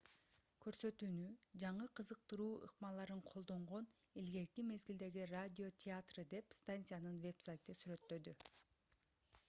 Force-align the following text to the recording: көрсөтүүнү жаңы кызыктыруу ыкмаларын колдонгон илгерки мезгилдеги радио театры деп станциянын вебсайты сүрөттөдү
көрсөтүүнү 0.65 1.25
жаңы 1.63 1.87
кызыктыруу 1.99 2.47
ыкмаларын 2.67 3.21
колдонгон 3.33 3.89
илгерки 4.21 4.65
мезгилдеги 4.69 5.27
радио 5.33 5.69
театры 5.85 6.25
деп 6.33 6.55
станциянын 6.61 7.19
вебсайты 7.27 7.77
сүрөттөдү 7.83 8.35